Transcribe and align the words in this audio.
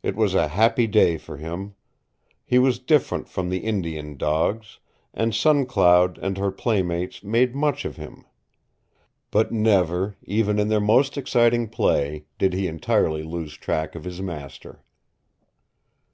It 0.00 0.14
was 0.14 0.32
a 0.36 0.46
happy 0.46 0.86
day 0.86 1.18
for 1.18 1.38
him. 1.38 1.74
He 2.44 2.56
was 2.56 2.78
different 2.78 3.28
from 3.28 3.48
the 3.48 3.64
Indian 3.64 4.16
dogs, 4.16 4.78
and 5.12 5.34
Sun 5.34 5.66
Cloud 5.66 6.18
and 6.18 6.38
her 6.38 6.52
playmates 6.52 7.24
made 7.24 7.52
much 7.56 7.84
of 7.84 7.96
him. 7.96 8.24
But 9.32 9.50
never, 9.50 10.14
even 10.22 10.60
in 10.60 10.68
their 10.68 10.78
most 10.78 11.18
exciting 11.18 11.66
play, 11.66 12.26
did 12.38 12.52
he 12.52 12.68
entirely 12.68 13.24
lose 13.24 13.54
track 13.54 13.96
of 13.96 14.04
his 14.04 14.22
master. 14.22 14.84